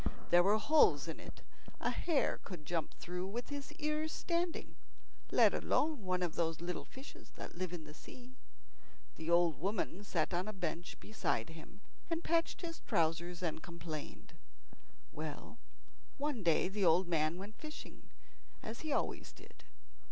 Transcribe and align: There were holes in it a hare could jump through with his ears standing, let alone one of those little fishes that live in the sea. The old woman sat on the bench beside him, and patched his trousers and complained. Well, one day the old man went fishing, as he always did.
There 0.31 0.41
were 0.41 0.57
holes 0.57 1.07
in 1.07 1.19
it 1.19 1.43
a 1.79 1.91
hare 1.91 2.39
could 2.43 2.65
jump 2.65 2.95
through 2.95 3.27
with 3.27 3.49
his 3.49 3.71
ears 3.73 4.11
standing, 4.11 4.73
let 5.31 5.53
alone 5.53 6.01
one 6.05 6.23
of 6.23 6.33
those 6.33 6.59
little 6.59 6.85
fishes 6.85 7.29
that 7.35 7.53
live 7.53 7.71
in 7.71 7.83
the 7.83 7.93
sea. 7.93 8.35
The 9.17 9.29
old 9.29 9.59
woman 9.59 10.03
sat 10.03 10.33
on 10.33 10.45
the 10.45 10.53
bench 10.53 10.99
beside 10.99 11.51
him, 11.51 11.81
and 12.09 12.23
patched 12.23 12.61
his 12.61 12.79
trousers 12.79 13.43
and 13.43 13.61
complained. 13.61 14.33
Well, 15.11 15.59
one 16.17 16.41
day 16.41 16.67
the 16.67 16.83
old 16.83 17.07
man 17.07 17.37
went 17.37 17.59
fishing, 17.61 18.09
as 18.63 18.79
he 18.79 18.91
always 18.91 19.31
did. 19.31 19.65